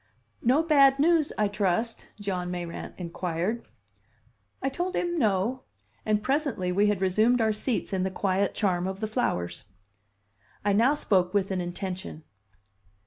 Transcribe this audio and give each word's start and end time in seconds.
"No 0.41 0.63
bad 0.63 0.97
news, 0.97 1.31
I 1.37 1.47
trust?" 1.47 2.07
John 2.19 2.49
Mayrant 2.49 2.95
inquired. 2.97 3.67
I 4.59 4.67
told 4.67 4.95
him 4.95 5.19
no; 5.19 5.61
and 6.07 6.23
presently 6.23 6.71
we 6.71 6.87
had 6.87 7.01
resumed 7.01 7.39
our 7.39 7.53
seats 7.53 7.93
in 7.93 8.01
the 8.01 8.09
quiet 8.09 8.55
charm 8.55 8.87
of 8.87 8.99
the 8.99 9.05
flowers. 9.05 9.65
I 10.65 10.73
now 10.73 10.95
spoke 10.95 11.35
with 11.35 11.51
an 11.51 11.61
intention. 11.61 12.23